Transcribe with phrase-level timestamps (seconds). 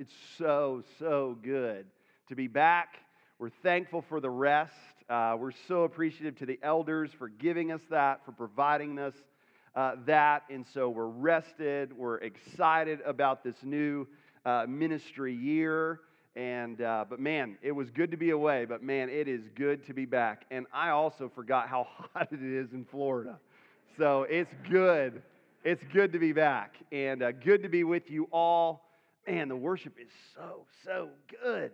[0.00, 1.84] It's so, so good
[2.28, 2.98] to be back.
[3.40, 4.72] We're thankful for the rest.
[5.10, 9.14] Uh, we're so appreciative to the elders for giving us that, for providing us
[9.74, 10.44] uh, that.
[10.50, 11.92] And so we're rested.
[11.92, 14.06] We're excited about this new
[14.46, 15.98] uh, ministry year.
[16.36, 19.84] And, uh, but man, it was good to be away, but man, it is good
[19.88, 20.44] to be back.
[20.52, 23.40] And I also forgot how hot it is in Florida.
[23.96, 25.22] So it's good.
[25.64, 28.87] It's good to be back and uh, good to be with you all.
[29.28, 31.10] Man, the worship is so, so
[31.42, 31.70] good.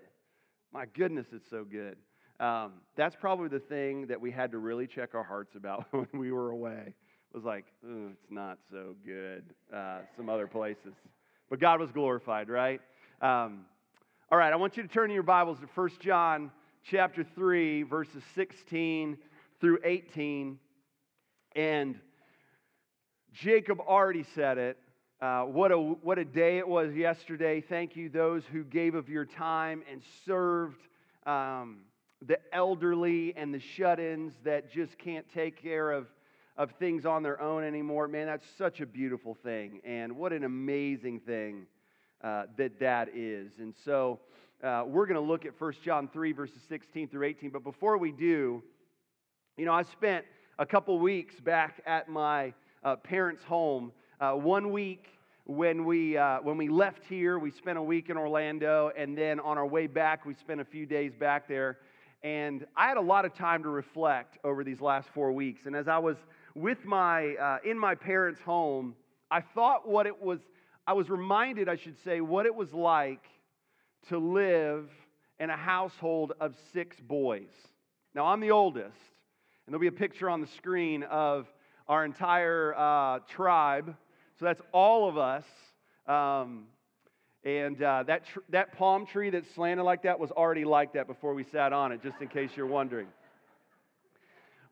[0.72, 1.96] My goodness, it's so good.
[2.40, 6.08] Um, that's probably the thing that we had to really check our hearts about when
[6.14, 6.82] we were away.
[6.89, 9.44] It was like, it's not so good.
[9.72, 10.94] Uh, some other places.
[11.49, 12.80] But God was glorified, right?
[13.22, 13.66] Um,
[14.32, 16.50] all right, I want you to turn in your Bibles to 1 John
[16.91, 19.16] chapter 3, verses 16
[19.61, 20.58] through 18.
[21.55, 22.00] And
[23.32, 24.77] Jacob already said it.
[25.25, 27.59] Uh, what, a, what a day it was yesterday.
[27.59, 30.83] Thank you, those who gave of your time and served
[31.25, 31.79] um,
[32.27, 36.08] the elderly and the shut ins that just can't take care of,
[36.58, 38.06] of things on their own anymore.
[38.06, 39.81] Man, that's such a beautiful thing.
[39.83, 41.69] And what an amazing thing
[42.22, 43.53] uh, that that is.
[43.61, 44.20] And so
[44.62, 47.48] uh, we're going to look at 1 John 3, verses 16 through 18.
[47.48, 48.62] But before we do,
[49.56, 50.27] you know, I spent
[50.59, 53.91] a couple weeks back at my uh, parents' home.
[54.20, 55.13] Uh, one week
[55.47, 59.39] when we, uh, when we left here, we spent a week in Orlando, and then
[59.41, 61.78] on our way back, we spent a few days back there.
[62.23, 65.67] And I had a lot of time to reflect over these last four weeks.
[65.67, 66.17] And as I was
[66.55, 68.95] with my, uh, in my parents' home,
[69.31, 70.41] I thought what it was,
[70.87, 73.27] I was reminded, I should say, what it was like
[74.09, 74.89] to live
[75.39, 77.50] in a household of six boys.
[78.15, 78.97] Now, I'm the oldest,
[79.67, 81.47] and there'll be a picture on the screen of
[81.87, 83.95] our entire uh, tribe
[84.38, 85.44] so that's all of us.
[86.06, 86.64] Um,
[87.44, 91.06] and uh, that, tr- that palm tree that's slanted like that was already like that
[91.06, 93.06] before we sat on it, just in case you're wondering.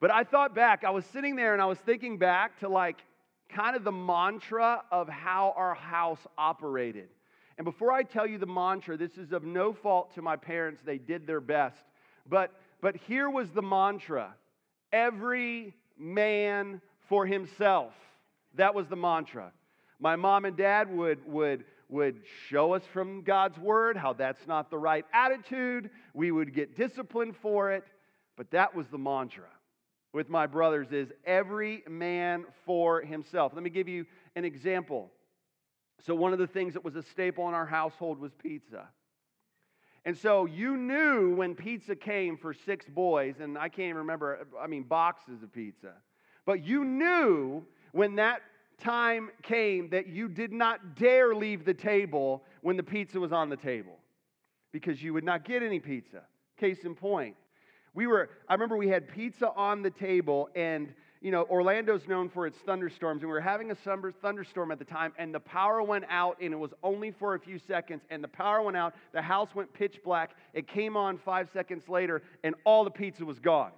[0.01, 2.99] But I thought back, I was sitting there and I was thinking back to like
[3.49, 7.09] kind of the mantra of how our house operated.
[7.59, 10.81] And before I tell you the mantra, this is of no fault to my parents,
[10.85, 11.85] they did their best.
[12.29, 14.35] But, but here was the mantra
[14.93, 17.93] every man for himself.
[18.55, 19.53] That was the mantra.
[19.99, 24.71] My mom and dad would, would, would show us from God's word how that's not
[24.71, 25.91] the right attitude.
[26.15, 27.85] We would get disciplined for it.
[28.37, 29.49] But that was the mantra
[30.13, 33.53] with my brothers is every man for himself.
[33.55, 35.11] Let me give you an example.
[36.05, 38.89] So one of the things that was a staple in our household was pizza.
[40.05, 44.47] And so you knew when pizza came for six boys, and I can't even remember,
[44.61, 45.93] I mean, boxes of pizza.
[46.45, 48.43] But you knew when that
[48.79, 53.49] time came that you did not dare leave the table when the pizza was on
[53.49, 53.99] the table
[54.73, 56.23] because you would not get any pizza.
[56.59, 57.37] Case in point,
[57.95, 62.29] we were, I remember we had pizza on the table and you know, Orlando's known
[62.29, 65.39] for its thunderstorms, and we were having a summer thunderstorm at the time, and the
[65.39, 68.77] power went out, and it was only for a few seconds, and the power went
[68.77, 72.91] out, the house went pitch black, it came on five seconds later, and all the
[72.91, 73.71] pizza was gone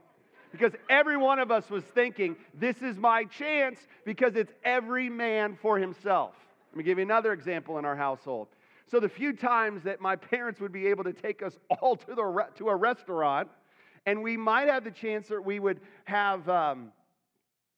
[0.55, 5.59] because every one of us was thinking, this is my chance because it's every man
[5.61, 6.35] for himself.
[6.71, 8.47] Let me give you another example in our household.
[8.89, 12.07] So, the few times that my parents would be able to take us all to,
[12.07, 13.49] the, to a restaurant,
[14.07, 16.93] and we might have the chance that we would have, um,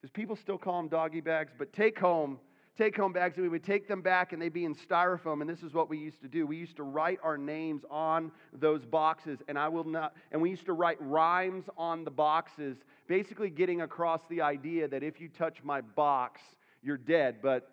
[0.02, 1.52] does people still call them doggy bags?
[1.56, 2.38] But take home
[2.76, 5.48] take home bags and we would take them back and they'd be in styrofoam and
[5.48, 6.46] this is what we used to do.
[6.46, 10.50] We used to write our names on those boxes and i will not and we
[10.50, 12.76] used to write rhymes on the boxes
[13.06, 16.40] basically getting across the idea that if you touch my box
[16.82, 17.70] you're dead but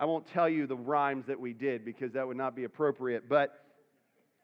[0.00, 3.28] i won't tell you the rhymes that we did because that would not be appropriate
[3.28, 3.62] but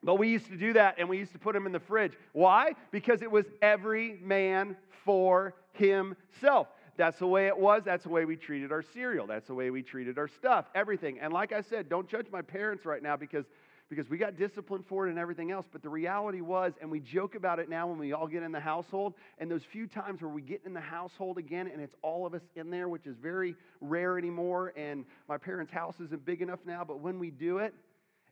[0.05, 2.15] but we used to do that and we used to put them in the fridge.
[2.33, 2.75] Why?
[2.91, 6.67] Because it was every man for himself
[6.97, 7.83] that's the way it was.
[7.85, 9.27] That's the way we treated our cereal.
[9.27, 11.19] That's the way we treated our stuff, everything.
[11.21, 13.47] And like I said, don't judge my parents right now because,
[13.89, 15.67] because we got disciplined for it and everything else.
[15.73, 18.53] But the reality was, and we joke about it now when we all get in
[18.53, 21.94] the household, and those few times where we get in the household again and it's
[22.03, 24.75] all of us in there, which is very rare anymore.
[24.77, 27.75] And my parents' house isn't big enough now, but when we do it,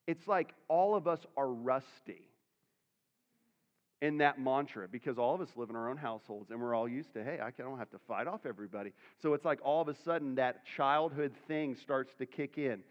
[0.07, 2.30] it's like all of us are rusty
[4.03, 6.89] in that mantra because all of us live in our own households and we're all
[6.89, 8.93] used to, hey, I don't have to fight off everybody.
[9.21, 12.83] So it's like all of a sudden that childhood thing starts to kick in.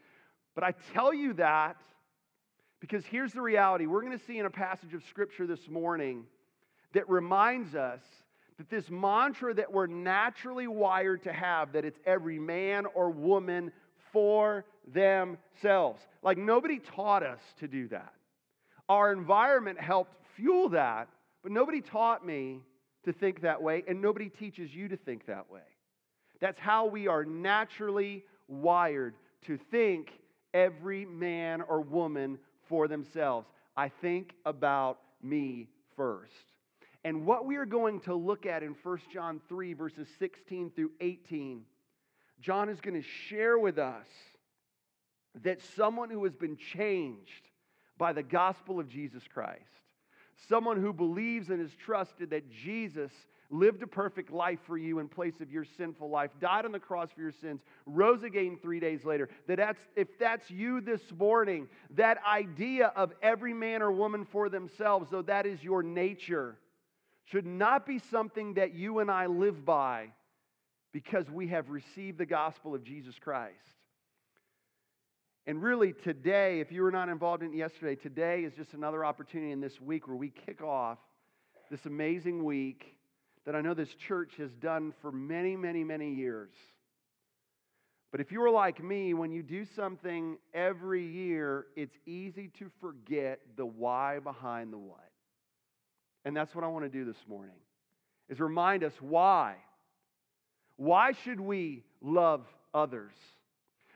[0.54, 1.78] But I tell you that
[2.80, 3.88] because here's the reality.
[3.88, 6.26] We're going to see in a passage of scripture this morning
[6.94, 8.02] that reminds us
[8.58, 13.72] that this mantra that we're naturally wired to have, that it's every man or woman
[14.12, 16.02] for themselves.
[16.22, 18.14] Like nobody taught us to do that.
[18.88, 21.10] Our environment helped fuel that,
[21.44, 22.62] but nobody taught me
[23.06, 25.62] to think that way, and nobody teaches you to think that way.
[26.40, 29.16] That's how we are naturally wired
[29.46, 30.10] to think
[30.54, 33.48] every man or woman for themselves.
[33.76, 36.34] I think about me first.
[37.04, 40.92] And what we are going to look at in 1 John 3, verses 16 through
[41.00, 41.62] 18,
[42.42, 44.08] John is going to share with us
[45.44, 47.48] that someone who has been changed
[47.98, 49.60] by the gospel of Jesus Christ,
[50.48, 53.12] someone who believes and is trusted that Jesus
[53.52, 56.80] lived a perfect life for you in place of your sinful life, died on the
[56.80, 59.28] cross for your sins, rose again three days later.
[59.48, 64.50] That that's, if that's you this morning, that idea of every man or woman for
[64.50, 66.58] themselves, though that is your nature,
[67.26, 70.10] should not be something that you and I live by
[70.92, 73.56] because we have received the gospel of Jesus Christ.
[75.50, 79.04] And really, today, if you were not involved in it yesterday, today is just another
[79.04, 81.00] opportunity in this week where we kick off
[81.72, 82.96] this amazing week
[83.48, 86.52] that I know this church has done for many, many, many years.
[88.12, 92.70] But if you are like me, when you do something every year, it's easy to
[92.80, 95.10] forget the why behind the what.
[96.26, 97.58] And that's what I want to do this morning.
[98.30, 99.56] Is remind us why.
[100.76, 103.16] Why should we love others?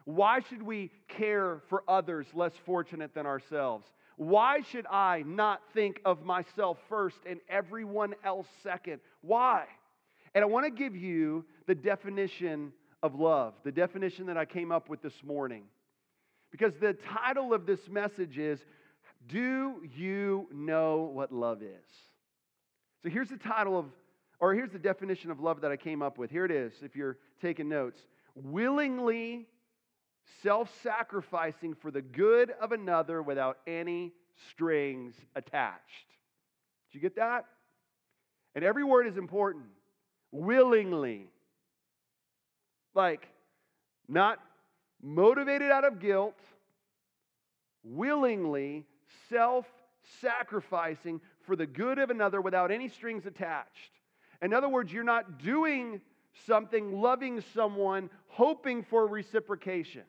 [0.05, 3.87] Why should we care for others less fortunate than ourselves?
[4.17, 8.99] Why should I not think of myself first and everyone else second?
[9.21, 9.65] Why?
[10.35, 14.71] And I want to give you the definition of love, the definition that I came
[14.71, 15.63] up with this morning.
[16.51, 18.59] Because the title of this message is
[19.27, 21.89] Do You Know What Love Is?
[23.01, 23.85] So here's the title of,
[24.39, 26.29] or here's the definition of love that I came up with.
[26.29, 27.99] Here it is, if you're taking notes
[28.35, 29.47] willingly
[30.41, 34.13] self sacrificing for the good of another without any
[34.49, 36.07] strings attached.
[36.91, 37.45] Did you get that?
[38.55, 39.65] And every word is important.
[40.31, 41.29] Willingly.
[42.93, 43.27] Like,
[44.07, 44.39] not
[45.01, 46.39] motivated out of guilt,
[47.83, 48.85] willingly
[49.29, 49.65] self
[50.21, 53.91] sacrificing for the good of another without any strings attached.
[54.41, 56.01] In other words, you're not doing
[56.45, 60.03] something, loving someone, hoping for reciprocation.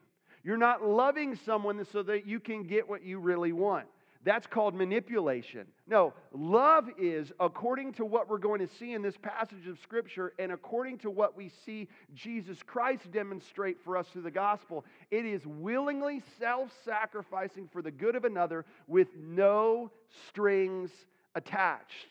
[0.45, 3.87] You're not loving someone so that you can get what you really want.
[4.23, 5.65] That's called manipulation.
[5.87, 10.33] No, love is, according to what we're going to see in this passage of Scripture
[10.37, 15.25] and according to what we see Jesus Christ demonstrate for us through the gospel, it
[15.25, 19.91] is willingly self sacrificing for the good of another with no
[20.27, 20.91] strings
[21.33, 22.07] attached.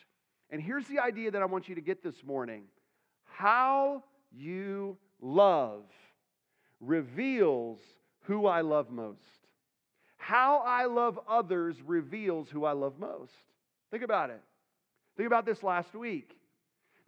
[0.50, 2.64] And here's the idea that I want you to get this morning
[3.24, 4.02] how
[4.32, 5.84] you love
[6.80, 7.78] reveals
[8.24, 9.20] who I love most.
[10.16, 13.32] How I love others reveals who I love most.
[13.90, 14.40] Think about it.
[15.16, 16.36] Think about this last week.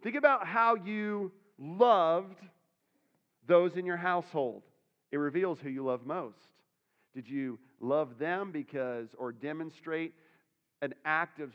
[0.03, 2.39] Think about how you loved
[3.47, 4.63] those in your household.
[5.11, 6.37] It reveals who you love most.
[7.15, 10.13] Did you love them because, or demonstrate
[10.81, 11.51] an act of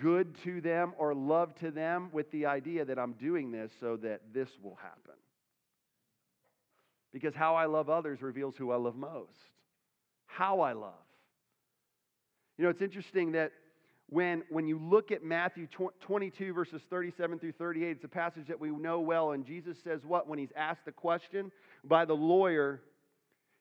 [0.00, 3.96] good to them or love to them with the idea that I'm doing this so
[3.98, 5.14] that this will happen?
[7.12, 9.32] Because how I love others reveals who I love most.
[10.26, 10.92] How I love.
[12.58, 13.52] You know, it's interesting that
[14.10, 15.68] when, when you look at Matthew
[16.00, 19.32] 22, verses 37 through 38, it's a passage that we know well.
[19.32, 20.26] And Jesus says what?
[20.26, 21.52] When he's asked the question
[21.84, 22.80] by the lawyer,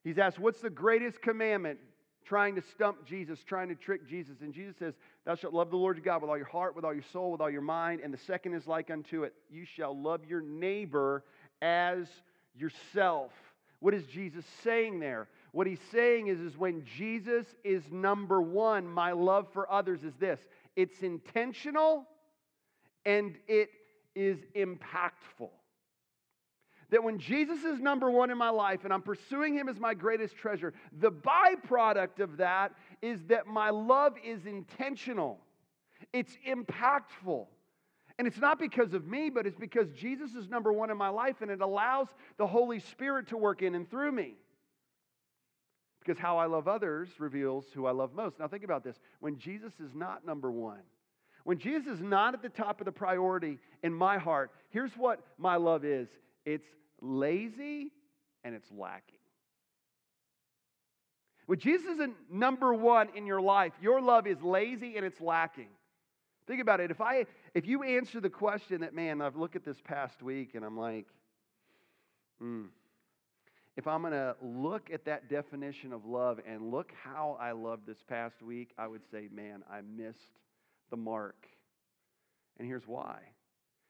[0.03, 1.79] he's asked, What's the greatest commandment?
[2.25, 4.37] Trying to stump Jesus, trying to trick Jesus.
[4.41, 4.93] And Jesus says,
[5.25, 7.33] Thou shalt love the Lord your God with all your heart, with all your soul,
[7.33, 7.99] with all your mind.
[8.01, 11.25] And the second is like unto it You shall love your neighbor
[11.61, 12.07] as
[12.57, 13.31] yourself.
[13.79, 15.27] What is Jesus saying there?
[15.51, 20.13] What he's saying is, is when Jesus is number one, my love for others is
[20.19, 20.39] this
[20.75, 22.05] it's intentional
[23.05, 23.69] and it
[24.15, 25.49] is impactful.
[26.89, 29.93] That when Jesus is number one in my life and I'm pursuing him as my
[29.93, 35.39] greatest treasure, the byproduct of that is that my love is intentional,
[36.13, 37.47] it's impactful.
[38.17, 41.09] And it's not because of me, but it's because Jesus is number one in my
[41.09, 42.07] life and it allows
[42.37, 44.33] the Holy Spirit to work in and through me.
[45.99, 48.39] Because how I love others reveals who I love most.
[48.39, 48.97] Now, think about this.
[49.19, 50.81] When Jesus is not number one,
[51.43, 55.21] when Jesus is not at the top of the priority in my heart, here's what
[55.37, 56.09] my love is
[56.45, 56.67] it's
[57.01, 57.91] lazy
[58.43, 59.17] and it's lacking.
[61.45, 65.69] When Jesus isn't number one in your life, your love is lazy and it's lacking.
[66.47, 66.91] Think about it.
[66.91, 70.55] If I if you answer the question that, man, I've looked at this past week
[70.55, 71.05] and I'm like,
[72.39, 72.65] hmm.
[73.75, 78.01] if I'm to look at that definition of love and look how I loved this
[78.07, 80.39] past week, I would say, man, I missed
[80.89, 81.47] the mark.
[82.57, 83.19] And here's why.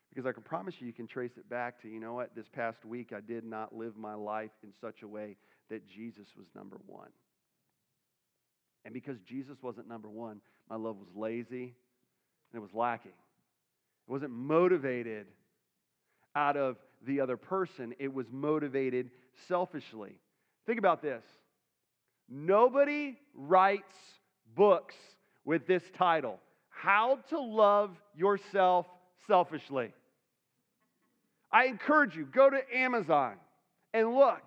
[0.09, 2.47] Because I can promise you, you can trace it back to, you know what, this
[2.47, 5.35] past week I did not live my life in such a way
[5.69, 7.09] that Jesus was number one.
[8.83, 11.75] And because Jesus wasn't number one, my love was lazy
[12.51, 13.11] and it was lacking.
[13.11, 15.27] It wasn't motivated
[16.35, 19.11] out of the other person, it was motivated
[19.47, 20.19] selfishly.
[20.65, 21.23] Think about this
[22.29, 23.93] nobody writes
[24.55, 24.95] books
[25.45, 26.39] with this title
[26.69, 28.85] How to Love Yourself
[29.27, 29.93] Selfishly.
[31.51, 33.35] I encourage you, go to Amazon
[33.93, 34.41] and look.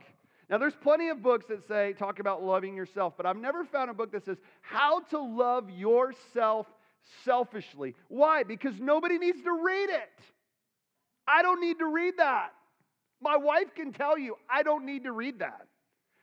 [0.50, 3.88] Now, there's plenty of books that say, talk about loving yourself, but I've never found
[3.88, 6.66] a book that says, how to love yourself
[7.25, 7.95] selfishly.
[8.09, 8.42] Why?
[8.42, 10.21] Because nobody needs to read it.
[11.26, 12.50] I don't need to read that.
[13.21, 15.66] My wife can tell you, I don't need to read that.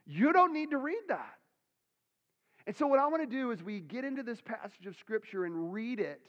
[0.06, 1.36] You don't need to read that.
[2.66, 5.46] And so, what I want to do as we get into this passage of Scripture
[5.46, 6.22] and read it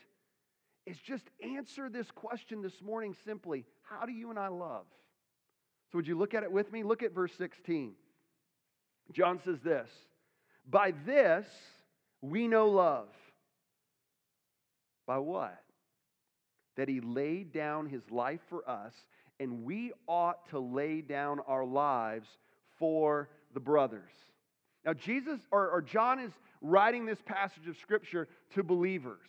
[0.86, 4.86] is just answer this question this morning simply How do you and I love?
[5.90, 6.82] So, would you look at it with me?
[6.82, 7.94] Look at verse 16.
[9.12, 9.88] John says this
[10.68, 11.46] By this
[12.20, 13.08] we know love.
[15.08, 15.64] By what?
[16.76, 18.92] That he laid down his life for us
[19.40, 22.28] and we ought to lay down our lives
[22.78, 24.12] for the brothers.
[24.84, 29.28] Now, Jesus or, or, John is writing this passage of Scripture to believers.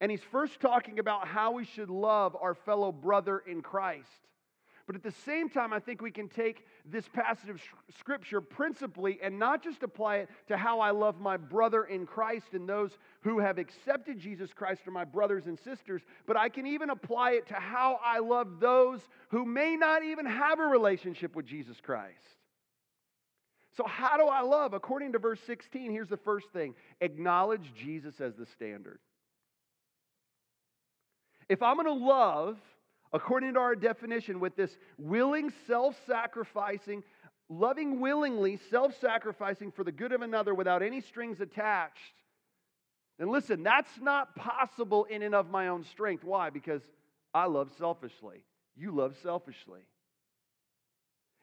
[0.00, 4.08] And he's first talking about how we should love our fellow brother in Christ.
[4.86, 7.60] But at the same time, I think we can take this passage of
[7.98, 12.46] Scripture principally and not just apply it to how I love my brother in Christ
[12.52, 16.68] and those who have accepted Jesus Christ are my brothers and sisters, but I can
[16.68, 19.00] even apply it to how I love those
[19.30, 22.14] who may not even have a relationship with Jesus Christ.
[23.76, 24.72] So, how do I love?
[24.72, 29.00] According to verse 16, here's the first thing acknowledge Jesus as the standard.
[31.48, 32.58] If I'm going to love,
[33.12, 37.02] according to our definition, with this willing, self sacrificing,
[37.48, 42.14] loving willingly, self sacrificing for the good of another without any strings attached,
[43.18, 46.24] then listen, that's not possible in and of my own strength.
[46.24, 46.50] Why?
[46.50, 46.82] Because
[47.32, 48.44] I love selfishly.
[48.76, 49.80] You love selfishly.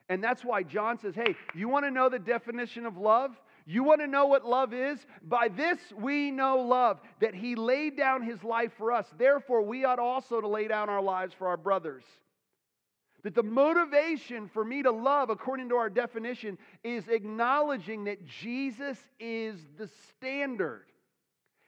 [0.08, 3.34] And that's why John says, hey, you want to know the definition of love?
[3.66, 4.98] You want to know what love is?
[5.22, 9.06] By this we know love, that he laid down his life for us.
[9.16, 12.04] Therefore, we ought also to lay down our lives for our brothers.
[13.22, 18.98] That the motivation for me to love, according to our definition, is acknowledging that Jesus
[19.18, 20.84] is the standard.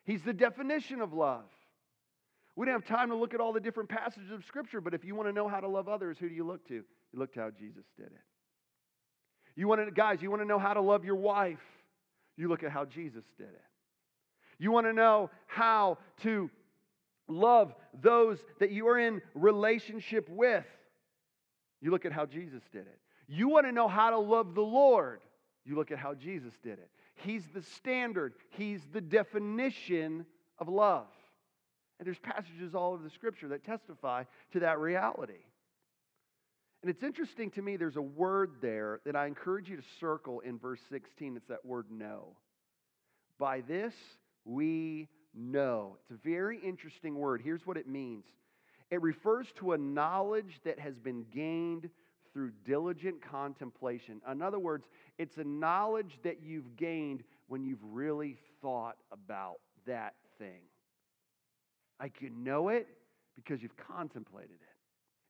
[0.04, 1.44] He's the definition of love.
[2.56, 5.02] We don't have time to look at all the different passages of Scripture, but if
[5.02, 6.74] you want to know how to love others, who do you look to?
[6.74, 6.84] You
[7.14, 8.24] look to how Jesus did it.
[9.56, 11.58] You want to, guys, you want to know how to love your wife?
[12.36, 13.62] You look at how Jesus did it.
[14.58, 16.50] You want to know how to
[17.28, 20.64] love those that you are in relationship with?
[21.80, 22.98] You look at how Jesus did it.
[23.28, 25.20] You want to know how to love the Lord?
[25.64, 26.90] You look at how Jesus did it.
[27.16, 30.26] He's the standard, He's the definition
[30.58, 31.06] of love.
[31.98, 35.44] And there's passages all over the scripture that testify to that reality.
[36.82, 40.40] And it's interesting to me, there's a word there that I encourage you to circle
[40.40, 41.36] in verse 16.
[41.36, 42.36] It's that word know.
[43.38, 43.94] By this
[44.44, 45.96] we know.
[46.00, 47.40] It's a very interesting word.
[47.42, 48.24] Here's what it means
[48.90, 51.90] it refers to a knowledge that has been gained
[52.32, 54.20] through diligent contemplation.
[54.30, 54.86] In other words,
[55.18, 59.56] it's a knowledge that you've gained when you've really thought about
[59.86, 60.62] that thing.
[61.98, 62.86] Like you know it
[63.34, 64.65] because you've contemplated it,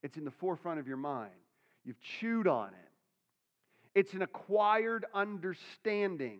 [0.07, 1.33] it's in the forefront of your mind.
[1.85, 3.99] You've chewed on it.
[3.99, 6.39] It's an acquired understanding.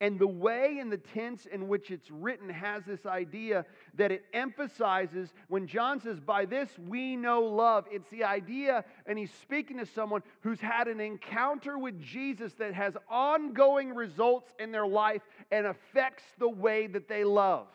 [0.00, 4.24] And the way and the tense in which it's written has this idea that it
[4.32, 7.84] emphasizes when John says, By this we know love.
[7.92, 12.74] It's the idea, and he's speaking to someone who's had an encounter with Jesus that
[12.74, 17.68] has ongoing results in their life and affects the way that they love.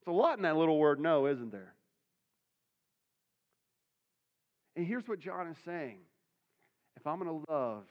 [0.00, 1.72] It's a lot in that little word know, isn't there?
[4.76, 5.98] And here's what John is saying
[6.96, 7.84] if I'm going to love,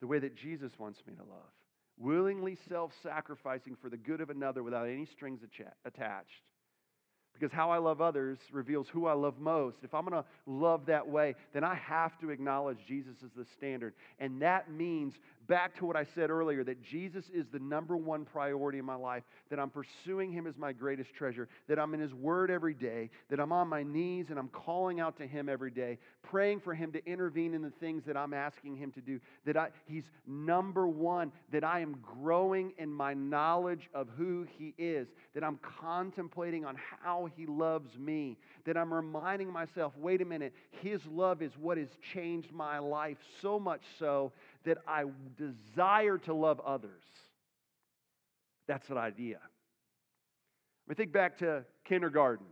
[0.00, 1.52] the way that Jesus wants me to love,
[1.98, 5.40] willingly self sacrificing for the good of another without any strings
[5.84, 6.42] attached.
[7.32, 9.78] Because how I love others reveals who I love most.
[9.82, 13.46] If I'm going to love that way, then I have to acknowledge Jesus as the
[13.56, 13.94] standard.
[14.18, 15.14] And that means
[15.46, 18.94] back to what I said earlier that Jesus is the number one priority in my
[18.94, 22.74] life, that I'm pursuing Him as my greatest treasure, that I'm in His Word every
[22.74, 26.60] day, that I'm on my knees and I'm calling out to Him every day, praying
[26.60, 29.68] for Him to intervene in the things that I'm asking Him to do, that I,
[29.86, 35.44] He's number one, that I am growing in my knowledge of who He is, that
[35.44, 41.00] I'm contemplating on how He loves me, that I'm reminding myself, wait a minute, His
[41.06, 44.32] love is what has changed my life so much so
[44.64, 45.04] that I
[45.36, 47.04] desire to love others.
[48.66, 49.38] That's an idea.
[50.90, 52.46] I think back to kindergarten.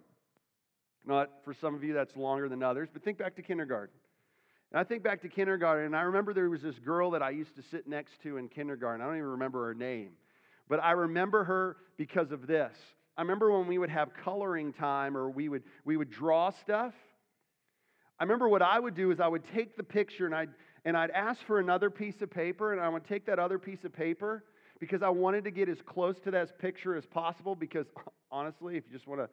[1.07, 3.95] Not for some of you that's longer than others, but think back to kindergarten.
[4.71, 7.31] And I think back to kindergarten, and I remember there was this girl that I
[7.31, 9.00] used to sit next to in kindergarten.
[9.00, 10.11] I don't even remember her name,
[10.69, 12.73] but I remember her because of this.
[13.17, 16.95] I remember when we would have coloring time or we would, we would draw stuff.
[18.19, 20.50] I remember what I would do is I would take the picture and I'd,
[20.84, 23.84] and I'd ask for another piece of paper, and I would take that other piece
[23.84, 24.44] of paper
[24.78, 27.54] because I wanted to get as close to that picture as possible.
[27.54, 27.87] Because
[28.30, 29.28] honestly, if you just want to,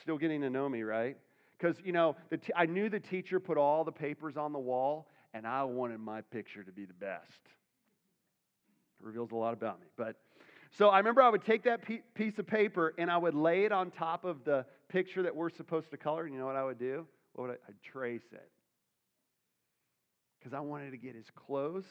[0.00, 1.16] still getting to know me, right?
[1.58, 5.08] Because, you know, t- I knew the teacher put all the papers on the wall,
[5.32, 7.40] and I wanted my picture to be the best.
[9.00, 9.86] It reveals a lot about me.
[9.96, 10.16] But
[10.76, 11.80] so I remember I would take that
[12.14, 15.50] piece of paper and I would lay it on top of the picture that we're
[15.50, 16.24] supposed to color.
[16.24, 17.06] And you know what I would do?
[17.34, 18.48] What would I, I'd trace it
[20.42, 21.84] because I wanted to get as close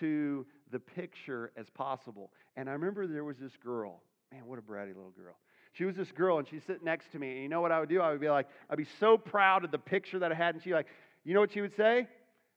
[0.00, 2.32] to the picture as possible.
[2.56, 4.02] And I remember there was this girl.
[4.32, 5.36] Man, what a bratty little girl.
[5.72, 7.32] She was this girl, and she's sitting next to me.
[7.32, 8.00] And you know what I would do?
[8.00, 10.54] I would be like, I'd be so proud of the picture that I had.
[10.54, 10.88] And she'd like,
[11.24, 12.08] you know what she would say?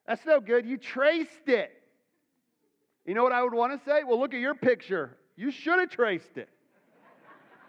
[0.08, 0.66] That's no good.
[0.66, 1.72] You traced it.
[3.06, 4.04] You know what I would want to say?
[4.04, 5.18] Well, look at your picture.
[5.36, 6.50] You should have traced it.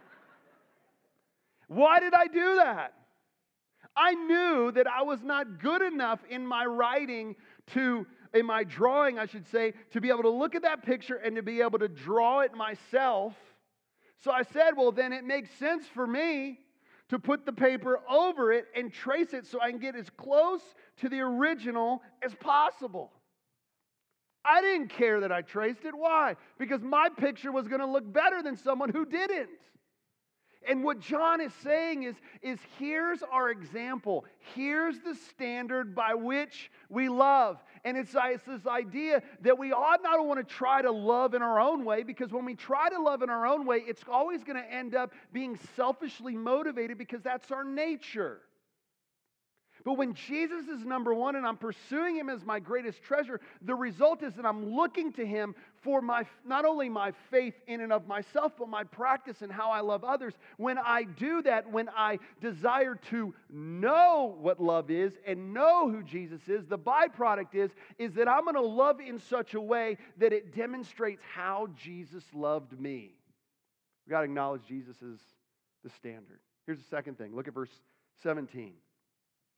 [1.69, 2.95] Why did I do that?
[3.97, 7.37] I knew that I was not good enough in my writing
[7.75, 11.17] to, in my drawing, I should say, to be able to look at that picture
[11.17, 13.35] and to be able to draw it myself.
[14.25, 16.61] So I said, well, then it makes sense for me
[17.09, 20.63] to put the paper over it and trace it so I can get as close
[21.01, 23.13] to the original as possible.
[24.45, 25.95] I didn't care that I traced it.
[25.95, 26.37] Why?
[26.59, 29.51] Because my picture was going to look better than someone who didn't.
[30.69, 34.25] And what John is saying is, is here's our example.
[34.55, 37.63] Here's the standard by which we love.
[37.85, 41.35] And it's, it's this idea that we ought not to want to try to love
[41.35, 44.03] in our own way because when we try to love in our own way, it's
[44.11, 48.41] always going to end up being selfishly motivated because that's our nature.
[49.85, 53.75] But when Jesus is number one and I'm pursuing him as my greatest treasure, the
[53.75, 57.93] result is that I'm looking to him for my not only my faith in and
[57.93, 60.35] of myself, but my practice and how I love others.
[60.57, 66.03] When I do that, when I desire to know what love is and know who
[66.05, 69.99] Jesus is, the byproduct is, is that I'm going to love in such a way
[70.19, 73.15] that it demonstrates how Jesus loved me.
[74.07, 75.19] We've got to acknowledge Jesus is
[75.83, 76.39] the standard.
[76.67, 77.35] Here's the second thing.
[77.35, 77.71] Look at verse
[78.23, 78.75] 17.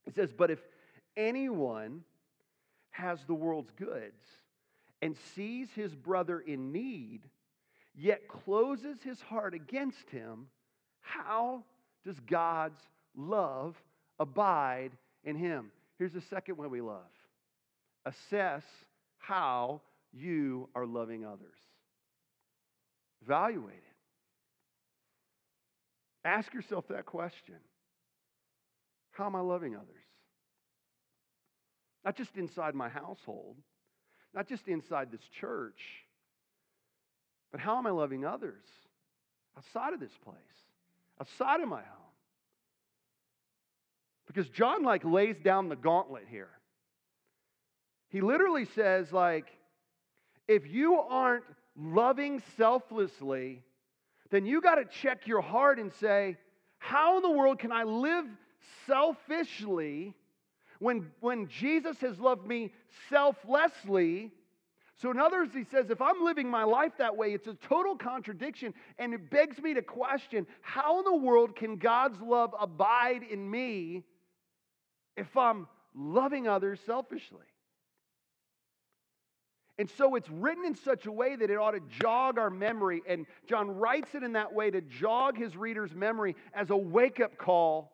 [0.06, 0.60] It says, But if
[1.16, 2.02] anyone
[2.90, 4.22] has the world's goods
[5.02, 7.22] and sees his brother in need,
[7.94, 10.46] yet closes his heart against him,
[11.00, 11.64] how
[12.04, 12.80] does God's
[13.16, 13.76] love
[14.18, 14.92] abide
[15.24, 15.70] in him?
[15.98, 17.00] Here's the second way we love
[18.06, 18.64] assess
[19.18, 19.80] how
[20.12, 21.58] you are loving others.
[23.22, 23.82] Evaluate it.
[26.26, 27.56] Ask yourself that question
[29.14, 29.88] how am I loving others?
[32.04, 33.56] Not just inside my household,
[34.34, 35.80] not just inside this church,
[37.50, 38.64] but how am I loving others
[39.56, 40.36] outside of this place,
[41.20, 42.12] outside of my home?
[44.26, 46.50] Because John like lays down the gauntlet here.
[48.08, 49.46] He literally says like
[50.48, 51.44] if you aren't
[51.76, 53.62] loving selflessly,
[54.30, 56.36] then you got to check your heart and say,
[56.78, 58.26] how in the world can I live
[58.86, 60.14] selfishly
[60.78, 62.72] when, when Jesus has loved me
[63.08, 64.30] selflessly.
[64.96, 67.54] So, in other words, he says, if I'm living my life that way, it's a
[67.54, 68.74] total contradiction.
[68.98, 73.50] And it begs me to question how in the world can God's love abide in
[73.50, 74.04] me
[75.16, 77.46] if I'm loving others selfishly?
[79.76, 83.02] And so it's written in such a way that it ought to jog our memory.
[83.08, 87.18] And John writes it in that way to jog his reader's memory as a wake
[87.18, 87.93] up call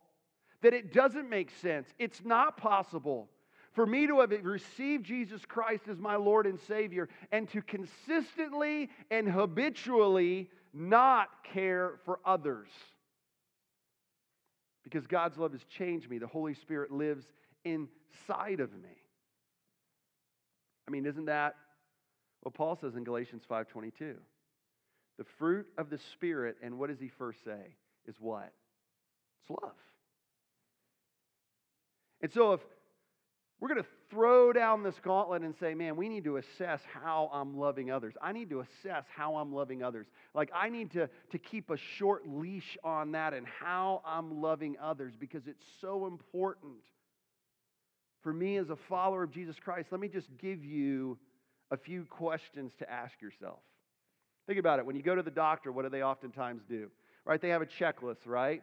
[0.62, 1.88] that it doesn't make sense.
[1.99, 3.29] It's not possible
[3.73, 8.90] for me to have received Jesus Christ as my Lord and Savior and to consistently
[9.11, 12.68] and habitually not care for others.
[14.83, 16.18] Because God's love has changed me.
[16.18, 17.27] The Holy Spirit lives
[17.64, 18.96] inside of me.
[20.88, 21.55] I mean, isn't that
[22.40, 24.16] what Paul says in Galatians 5:22,
[25.18, 27.77] the fruit of the spirit and what does he first say?
[28.07, 28.53] Is what?
[29.40, 29.77] It's love.
[32.22, 32.61] And so if
[33.61, 37.30] we're going to throw down this gauntlet and say, man, we need to assess how
[37.33, 38.14] I'm loving others.
[38.20, 40.06] I need to assess how I'm loving others.
[40.35, 44.76] Like, I need to, to keep a short leash on that and how I'm loving
[44.83, 46.72] others because it's so important
[48.22, 49.88] for me as a follower of Jesus Christ.
[49.90, 51.18] Let me just give you
[51.70, 53.61] a few questions to ask yourself.
[54.46, 54.87] Think about it.
[54.87, 56.90] When you go to the doctor, what do they oftentimes do?
[57.26, 57.40] Right?
[57.40, 58.62] They have a checklist, right?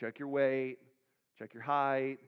[0.00, 0.78] Check your weight,
[1.38, 2.18] check your height,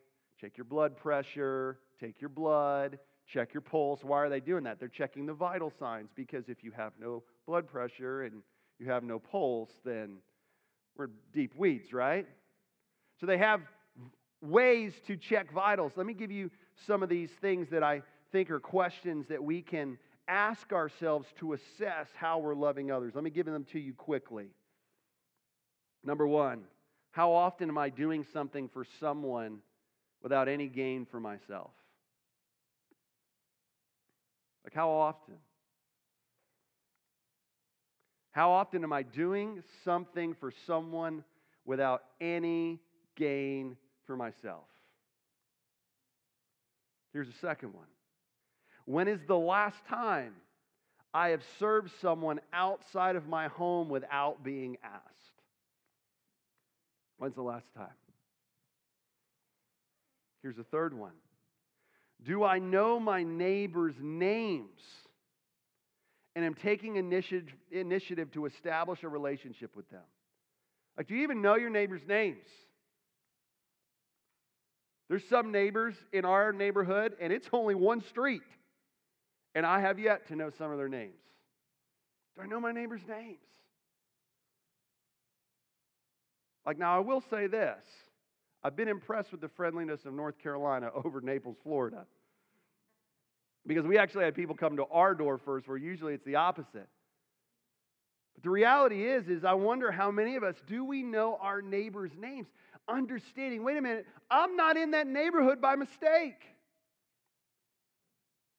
[0.41, 4.03] check your blood pressure, take your blood, check your pulse.
[4.03, 4.79] Why are they doing that?
[4.79, 8.43] They're checking the vital signs because if you have no blood pressure and
[8.79, 10.17] you have no pulse, then
[10.97, 12.27] we're deep weeds, right?
[13.21, 13.61] So they have
[14.41, 15.93] ways to check vitals.
[15.97, 16.51] Let me give you
[16.87, 21.53] some of these things that I think are questions that we can ask ourselves to
[21.53, 23.15] assess how we're loving others.
[23.15, 24.47] Let me give them to you quickly.
[26.03, 26.63] Number one,
[27.11, 29.59] how often am I doing something for someone
[30.23, 31.71] without any gain for myself?
[34.65, 35.35] Like, how often?
[38.33, 41.25] How often am I doing something for someone
[41.65, 42.79] without any
[43.17, 44.65] gain for myself?
[47.13, 47.87] Here's a second one.
[48.85, 50.35] When is the last time
[51.13, 55.43] I have served someone outside of my home without being asked?
[57.19, 57.89] When's the last time?
[60.43, 61.13] Here's a third one.
[62.25, 64.81] Do I know my neighbor's names
[66.35, 70.03] and am taking initiative, initiative to establish a relationship with them?
[70.97, 72.47] Like, do you even know your neighbor's names?
[75.09, 78.43] There's some neighbors in our neighborhood, and it's only one street.
[79.55, 81.15] And I have yet to know some of their names.
[82.37, 83.39] Do I know my neighbors' names?
[86.65, 87.83] Like, now I will say this
[88.63, 92.07] I've been impressed with the friendliness of North Carolina over Naples, Florida.
[93.67, 96.89] Because we actually had people come to our door first, where usually it's the opposite.
[98.35, 101.61] But the reality is, is I wonder how many of us do we know our
[101.61, 102.49] neighbors' names?
[102.89, 106.41] Understanding, wait a minute, I'm not in that neighborhood by mistake.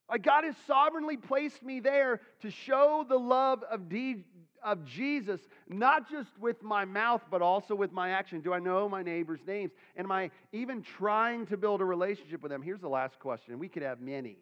[0.09, 4.25] Like God has sovereignly placed me there to show the love of, D,
[4.63, 8.41] of Jesus, not just with my mouth, but also with my action.
[8.41, 9.71] Do I know my neighbor's names?
[9.95, 12.61] And am I even trying to build a relationship with them?
[12.61, 13.59] Here's the last question.
[13.59, 14.37] We could have many.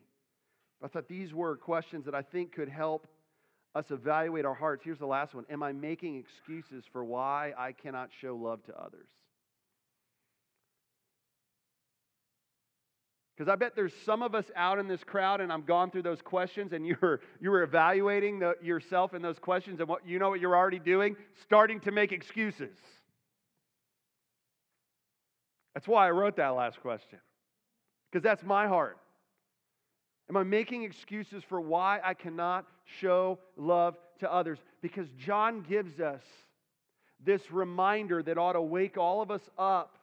[0.83, 3.07] I thought these were questions that I think could help
[3.75, 4.83] us evaluate our hearts.
[4.83, 8.77] Here's the last one Am I making excuses for why I cannot show love to
[8.77, 9.09] others?
[13.39, 16.01] Because I bet there's some of us out in this crowd, and I'm gone through
[16.01, 20.29] those questions, and you're you're evaluating the, yourself in those questions, and what you know
[20.29, 22.77] what you're already doing, starting to make excuses.
[25.73, 27.19] That's why I wrote that last question,
[28.11, 28.97] because that's my heart.
[30.29, 32.65] Am I making excuses for why I cannot
[32.99, 34.59] show love to others?
[34.81, 36.21] Because John gives us
[37.25, 39.97] this reminder that ought to wake all of us up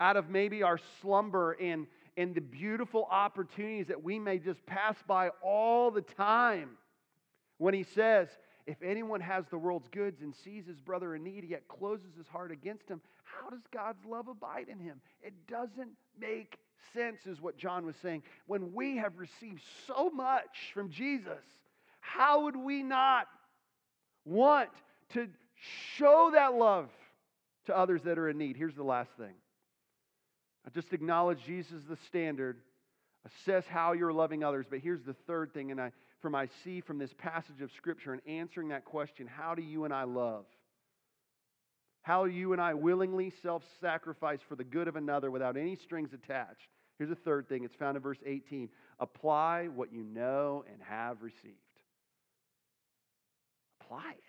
[0.00, 1.86] out of maybe our slumber and
[2.20, 6.72] and the beautiful opportunities that we may just pass by all the time
[7.56, 8.28] when he says,
[8.66, 12.28] If anyone has the world's goods and sees his brother in need, yet closes his
[12.28, 15.00] heart against him, how does God's love abide in him?
[15.22, 16.58] It doesn't make
[16.92, 18.22] sense, is what John was saying.
[18.46, 21.44] When we have received so much from Jesus,
[22.00, 23.28] how would we not
[24.26, 24.68] want
[25.14, 25.26] to
[25.96, 26.90] show that love
[27.64, 28.58] to others that are in need?
[28.58, 29.32] Here's the last thing
[30.66, 32.58] I just acknowledge Jesus the standard.
[33.24, 34.66] Assess how you're loving others.
[34.68, 38.12] But here's the third thing, and I from I see from this passage of Scripture
[38.12, 40.44] and answering that question, how do you and I love?
[42.02, 46.12] How you and I willingly self sacrifice for the good of another without any strings
[46.12, 46.68] attached.
[46.98, 47.64] Here's the third thing.
[47.64, 48.68] It's found in verse 18.
[48.98, 51.56] Apply what you know and have received.
[53.80, 54.24] Apply it.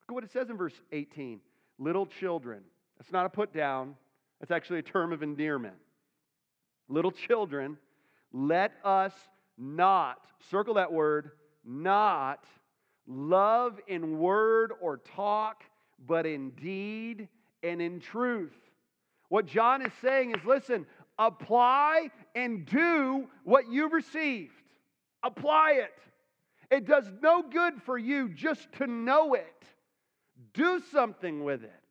[0.00, 1.40] Look at what it says in verse 18.
[1.78, 2.62] Little children.
[2.98, 3.96] That's not a put down,
[4.42, 5.76] that's actually a term of endearment.
[6.88, 7.78] Little children,
[8.32, 9.12] let us
[9.56, 10.18] not,
[10.50, 11.30] circle that word,
[11.64, 12.44] not
[13.06, 15.62] love in word or talk,
[16.08, 17.28] but in deed
[17.62, 18.56] and in truth.
[19.28, 20.86] What John is saying is listen,
[21.20, 24.54] apply and do what you've received.
[25.22, 25.94] Apply it.
[26.68, 29.64] It does no good for you just to know it.
[30.52, 31.81] Do something with it.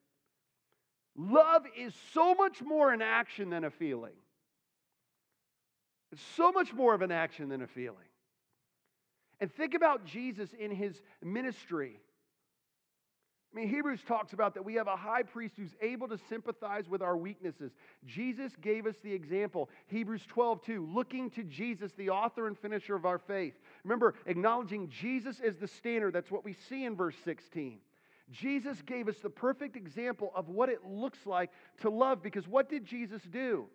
[1.17, 4.13] Love is so much more an action than a feeling.
[6.11, 7.97] It's so much more of an action than a feeling.
[9.39, 11.99] And think about Jesus in his ministry.
[13.51, 16.87] I mean, Hebrews talks about that we have a high priest who's able to sympathize
[16.87, 17.71] with our weaknesses.
[18.05, 19.69] Jesus gave us the example.
[19.87, 23.53] Hebrews 12, 2, looking to Jesus, the author and finisher of our faith.
[23.83, 26.13] Remember, acknowledging Jesus as the standard.
[26.13, 27.79] That's what we see in verse 16.
[28.31, 32.69] Jesus gave us the perfect example of what it looks like to love because what
[32.69, 33.65] did Jesus do?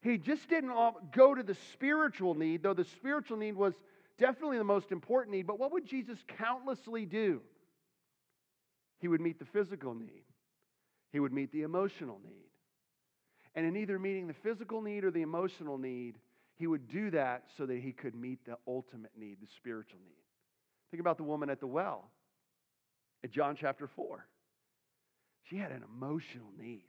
[0.00, 0.72] He just didn't
[1.12, 3.74] go to the spiritual need, though the spiritual need was
[4.18, 5.46] definitely the most important need.
[5.46, 7.42] But what would Jesus countlessly do?
[8.98, 10.24] He would meet the physical need,
[11.12, 12.42] he would meet the emotional need.
[13.54, 16.18] And in either meeting the physical need or the emotional need,
[16.56, 20.22] he would do that so that he could meet the ultimate need, the spiritual need.
[20.90, 22.10] Think about the woman at the well
[23.24, 24.26] at John chapter 4.
[25.48, 26.84] She had an emotional need.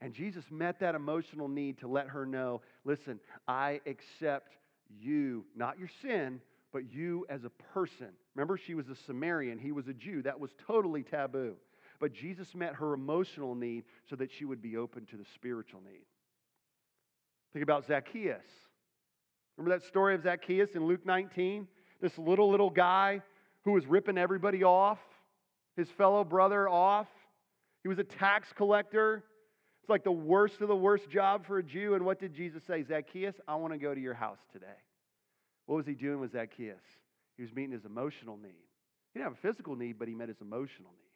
[0.00, 4.56] And Jesus met that emotional need to let her know listen, I accept
[4.88, 6.40] you, not your sin,
[6.72, 8.08] but you as a person.
[8.34, 10.22] Remember, she was a Samaritan, he was a Jew.
[10.22, 11.56] That was totally taboo.
[11.98, 15.82] But Jesus met her emotional need so that she would be open to the spiritual
[15.84, 16.06] need.
[17.52, 18.40] Think about Zacchaeus.
[19.56, 21.68] Remember that story of Zacchaeus in Luke 19?
[22.00, 23.20] This little, little guy
[23.64, 24.98] who was ripping everybody off,
[25.76, 27.08] his fellow brother off.
[27.82, 29.24] He was a tax collector.
[29.82, 31.94] It's like the worst of the worst job for a Jew.
[31.94, 32.82] And what did Jesus say?
[32.82, 34.66] Zacchaeus, I want to go to your house today.
[35.66, 36.82] What was he doing with Zacchaeus?
[37.36, 38.66] He was meeting his emotional need.
[39.12, 41.10] He didn't have a physical need, but he met his emotional need.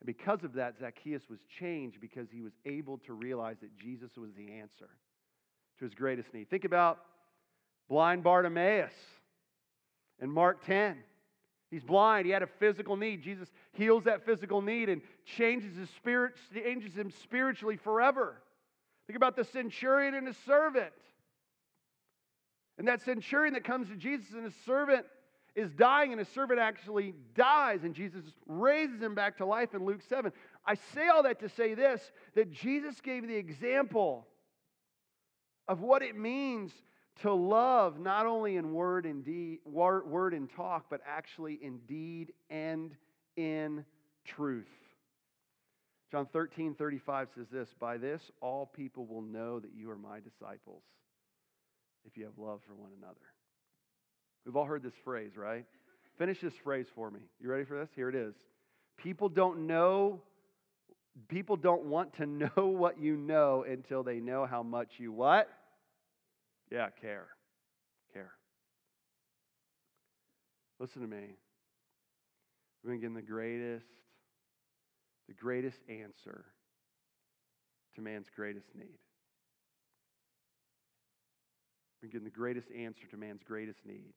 [0.00, 4.10] And because of that, Zacchaeus was changed because he was able to realize that Jesus
[4.16, 4.88] was the answer
[5.78, 6.48] to his greatest need.
[6.50, 6.98] Think about
[7.88, 8.92] blind Bartimaeus
[10.20, 10.96] in Mark 10.
[11.74, 12.24] He's blind.
[12.24, 13.20] He had a physical need.
[13.20, 18.40] Jesus heals that physical need and changes his spirit, changes him spiritually forever.
[19.08, 20.92] Think about the centurion and his servant.
[22.78, 25.04] And that centurion that comes to Jesus and his servant
[25.56, 29.84] is dying, and his servant actually dies, and Jesus raises him back to life in
[29.84, 30.30] Luke 7.
[30.64, 32.00] I say all that to say this
[32.36, 34.28] that Jesus gave the example
[35.66, 36.70] of what it means
[37.22, 42.32] to love not only in word and deed, word and talk, but actually in deed
[42.50, 42.94] and
[43.36, 43.84] in
[44.24, 44.66] truth.
[46.10, 50.20] John 13, 35 says this By this all people will know that you are my
[50.20, 50.82] disciples
[52.04, 53.16] if you have love for one another.
[54.44, 55.64] We've all heard this phrase, right?
[56.18, 57.20] Finish this phrase for me.
[57.40, 57.88] You ready for this?
[57.96, 58.34] Here it is.
[58.96, 60.20] People don't know,
[61.28, 65.48] people don't want to know what you know until they know how much you what?
[66.70, 67.28] Yeah, care.
[68.12, 68.32] Care.
[70.80, 71.36] Listen to me.
[72.84, 73.86] Going to give the greatest,
[75.26, 76.44] the greatest answer
[77.94, 78.98] to man's greatest need.
[82.02, 84.12] We're getting the greatest answer to man's greatest need,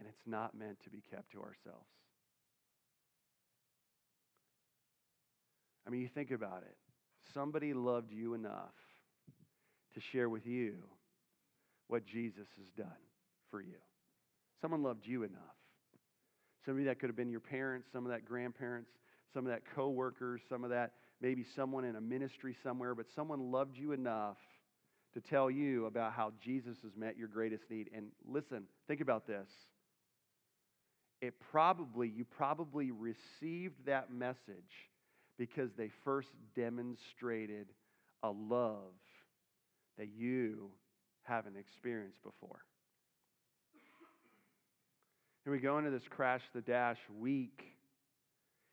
[0.00, 1.86] and it's not meant to be kept to ourselves.
[5.86, 6.76] I mean, you think about it.
[7.32, 8.74] Somebody loved you enough
[9.94, 10.74] to share with you
[11.88, 12.96] what Jesus has done
[13.50, 13.76] for you.
[14.60, 15.40] Someone loved you enough.
[16.64, 18.90] Somebody that could have been your parents, some of that grandparents,
[19.32, 23.50] some of that coworkers, some of that maybe someone in a ministry somewhere, but someone
[23.50, 24.36] loved you enough
[25.14, 27.90] to tell you about how Jesus has met your greatest need.
[27.94, 29.48] And listen, think about this.
[31.20, 34.90] It probably, you probably received that message
[35.36, 37.66] because they first demonstrated
[38.22, 38.92] a love
[39.96, 40.70] that you
[41.28, 42.60] haven't experienced before.
[45.44, 47.62] And we go into this crash the dash week,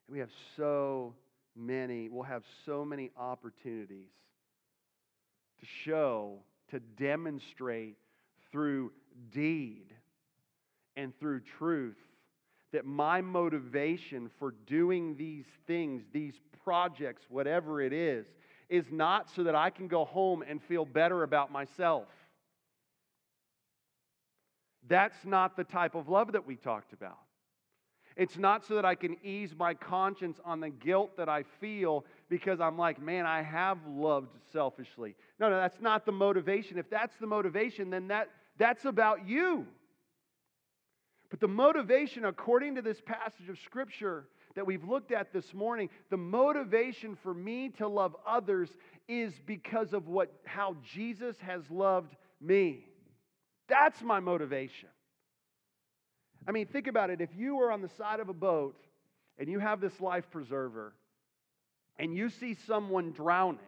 [0.07, 1.13] and we have so
[1.55, 4.09] many, we'll have so many opportunities
[5.59, 6.39] to show,
[6.71, 7.97] to demonstrate
[8.51, 8.91] through
[9.31, 9.93] deed
[10.97, 11.97] and through truth
[12.73, 18.25] that my motivation for doing these things, these projects, whatever it is,
[18.69, 22.07] is not so that I can go home and feel better about myself.
[24.87, 27.17] That's not the type of love that we talked about.
[28.15, 32.05] It's not so that I can ease my conscience on the guilt that I feel
[32.29, 35.15] because I'm like, man, I have loved selfishly.
[35.37, 36.77] No, no, that's not the motivation.
[36.77, 39.67] If that's the motivation, then that, that's about you.
[41.29, 45.89] But the motivation, according to this passage of Scripture that we've looked at this morning,
[46.09, 48.69] the motivation for me to love others
[49.09, 52.85] is because of what, how Jesus has loved me.
[53.67, 54.89] That's my motivation.
[56.47, 57.21] I mean, think about it.
[57.21, 58.77] If you were on the side of a boat
[59.39, 60.93] and you have this life preserver
[61.97, 63.59] and you see someone drowning,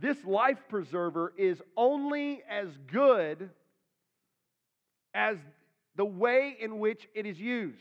[0.00, 3.50] this life preserver is only as good
[5.14, 5.36] as
[5.96, 7.76] the way in which it is used.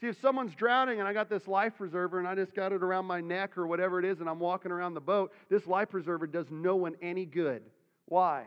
[0.00, 2.82] See, if someone's drowning and I got this life preserver and I just got it
[2.82, 5.90] around my neck or whatever it is and I'm walking around the boat, this life
[5.90, 7.62] preserver does no one any good.
[8.04, 8.44] Why?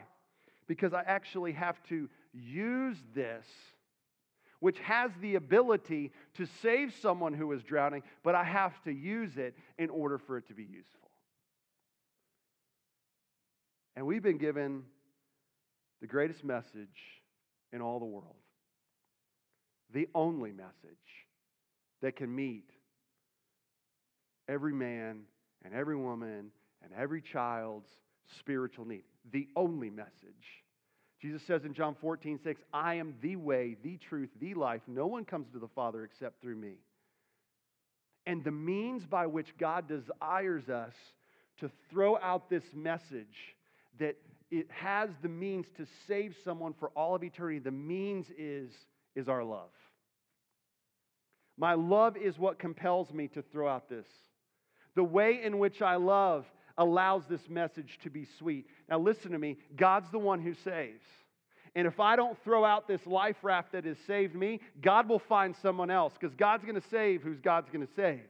[0.71, 3.45] Because I actually have to use this,
[4.61, 9.35] which has the ability to save someone who is drowning, but I have to use
[9.35, 11.11] it in order for it to be useful.
[13.97, 14.83] And we've been given
[15.99, 16.87] the greatest message
[17.73, 18.37] in all the world,
[19.93, 21.27] the only message
[22.01, 22.69] that can meet
[24.47, 25.23] every man
[25.65, 26.49] and every woman
[26.81, 27.89] and every child's
[28.39, 29.03] spiritual need.
[29.31, 30.63] The only message.
[31.21, 34.81] Jesus says in John 14, 6, I am the way, the truth, the life.
[34.87, 36.73] No one comes to the Father except through me.
[38.25, 40.93] And the means by which God desires us
[41.59, 43.55] to throw out this message
[43.99, 44.15] that
[44.49, 48.71] it has the means to save someone for all of eternity, the means is,
[49.15, 49.69] is our love.
[51.57, 54.07] My love is what compels me to throw out this.
[54.95, 56.45] The way in which I love
[56.77, 58.67] allows this message to be sweet.
[58.89, 61.03] Now, listen to me God's the one who saves.
[61.73, 65.19] And if I don't throw out this life raft that has saved me, God will
[65.19, 68.27] find someone else because God's going to save who's God's going to save.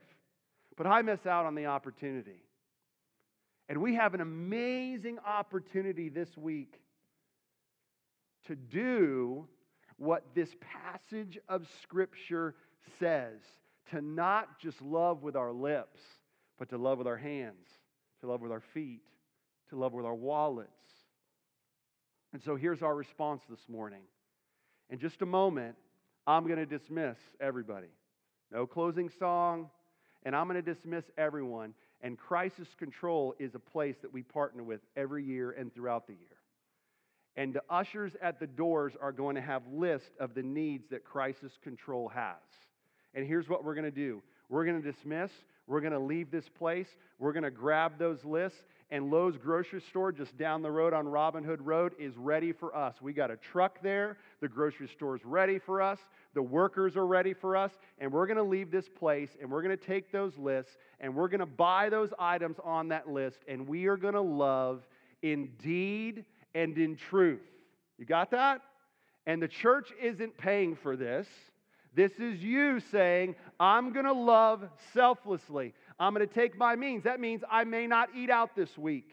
[0.76, 2.44] But I miss out on the opportunity.
[3.68, 6.80] And we have an amazing opportunity this week
[8.46, 9.46] to do
[9.96, 12.54] what this passage of Scripture
[12.98, 13.40] says
[13.90, 16.00] to not just love with our lips,
[16.58, 17.66] but to love with our hands,
[18.22, 19.02] to love with our feet,
[19.68, 20.70] to love with our wallets.
[22.32, 24.02] And so here's our response this morning.
[24.90, 25.74] In just a moment,
[26.26, 27.88] I'm going to dismiss everybody.
[28.50, 29.70] No closing song,
[30.22, 31.74] and I'm going to dismiss everyone.
[32.00, 36.14] And crisis control is a place that we partner with every year and throughout the
[36.14, 36.28] year.
[37.34, 41.04] And the ushers at the doors are going to have lists of the needs that
[41.04, 42.36] crisis control has.
[43.14, 45.30] And here's what we're going to do we're going to dismiss,
[45.66, 49.80] we're going to leave this place, we're going to grab those lists, and Lowe's grocery
[49.88, 52.96] store just down the road on Robin Hood Road is ready for us.
[53.00, 55.98] We got a truck there, the grocery store is ready for us,
[56.34, 59.62] the workers are ready for us, and we're going to leave this place and we're
[59.62, 63.38] going to take those lists and we're going to buy those items on that list,
[63.48, 64.86] and we are going to love
[65.22, 67.40] in deed and in truth.
[67.98, 68.60] You got that?
[69.26, 71.26] And the church isn't paying for this.
[71.94, 75.74] This is you saying, I'm going to love selflessly.
[75.98, 77.04] I'm going to take my means.
[77.04, 79.10] That means I may not eat out this week.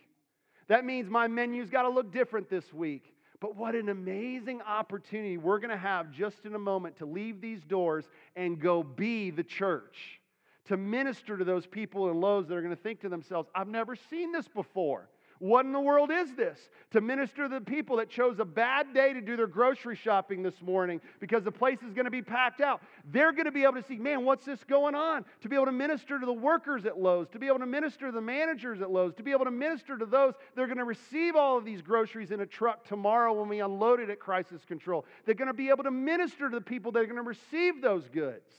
[0.67, 3.13] That means my menu's got to look different this week.
[3.41, 7.41] But what an amazing opportunity we're going to have just in a moment to leave
[7.41, 10.19] these doors and go be the church,
[10.65, 13.67] to minister to those people in Lowe's that are going to think to themselves, I've
[13.67, 15.09] never seen this before.
[15.39, 16.59] What in the world is this?
[16.91, 20.43] To minister to the people that chose a bad day to do their grocery shopping
[20.43, 22.81] this morning because the place is going to be packed out.
[23.09, 25.23] They're going to be able to see, man, what's this going on?
[25.41, 28.07] To be able to minister to the workers at Lowe's, to be able to minister
[28.07, 30.77] to the managers at Lowe's, to be able to minister to those that are going
[30.77, 34.19] to receive all of these groceries in a truck tomorrow when we unload it at
[34.19, 35.05] Crisis Control.
[35.25, 37.81] They're going to be able to minister to the people that are going to receive
[37.81, 38.51] those goods.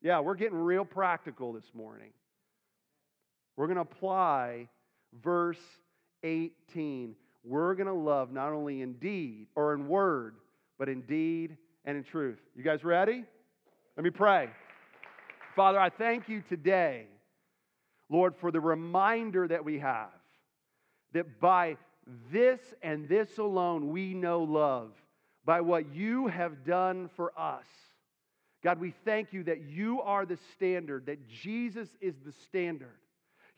[0.00, 2.12] Yeah, we're getting real practical this morning.
[3.56, 4.68] We're going to apply
[5.22, 5.58] verse
[6.22, 10.36] 18, we're going to love not only in deed or in word,
[10.78, 12.38] but in deed and in truth.
[12.56, 13.24] You guys ready?
[13.96, 14.48] Let me pray.
[15.56, 17.06] Father, I thank you today,
[18.08, 20.10] Lord, for the reminder that we have
[21.12, 21.76] that by
[22.30, 24.92] this and this alone we know love,
[25.44, 27.64] by what you have done for us.
[28.62, 32.98] God, we thank you that you are the standard, that Jesus is the standard.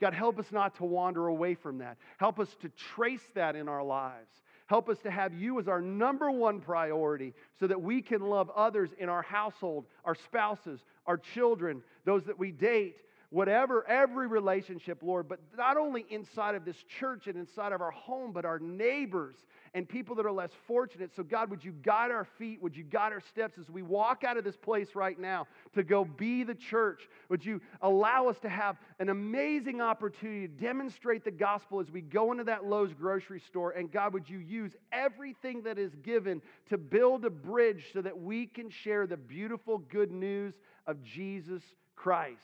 [0.00, 1.98] God, help us not to wander away from that.
[2.18, 4.30] Help us to trace that in our lives.
[4.66, 8.50] Help us to have you as our number one priority so that we can love
[8.54, 12.96] others in our household, our spouses, our children, those that we date,
[13.30, 17.90] whatever, every relationship, Lord, but not only inside of this church and inside of our
[17.90, 19.34] home, but our neighbors
[19.74, 21.10] and people that are less fortunate.
[21.14, 22.60] So, God, would you guide our feet?
[22.62, 25.82] Would you guide our steps as we walk out of this place right now to
[25.82, 27.08] go be the church?
[27.28, 32.00] Would you allow us to have an amazing opportunity to demonstrate the gospel as we
[32.00, 33.70] go into that Lowe's grocery store?
[33.72, 38.18] And, God, would you use everything that is given to build a bridge so that
[38.18, 40.54] we can share the beautiful good news
[40.86, 41.62] of Jesus
[41.94, 42.38] Christ?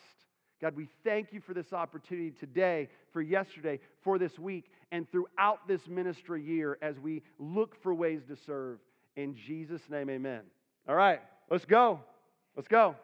[0.60, 5.66] God, we thank you for this opportunity today, for yesterday, for this week, and throughout
[5.68, 8.78] this ministry year as we look for ways to serve.
[9.16, 10.42] In Jesus' name, amen.
[10.88, 12.00] All right, let's go.
[12.56, 12.96] Let's go.